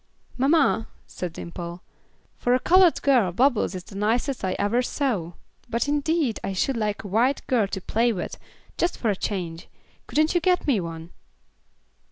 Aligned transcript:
"Mamma," 0.35 0.87
said 1.05 1.31
Dimple, 1.33 1.83
"for 2.35 2.55
a 2.55 2.59
colored 2.59 2.99
girl, 3.03 3.31
Bubbles 3.31 3.75
is 3.75 3.83
the 3.83 3.93
nicest 3.95 4.43
I 4.43 4.55
ever 4.57 4.81
saw; 4.81 5.33
but 5.69 5.87
indeed, 5.87 6.39
I 6.43 6.53
should 6.53 6.75
like 6.75 7.03
a 7.03 7.07
white 7.07 7.45
girl 7.45 7.67
to 7.67 7.79
play 7.81 8.11
with, 8.11 8.39
just 8.79 8.97
for 8.97 9.11
a 9.11 9.15
change. 9.15 9.67
Couldn't 10.07 10.33
you 10.33 10.41
get 10.41 10.65
me 10.65 10.79
one?" 10.79 11.11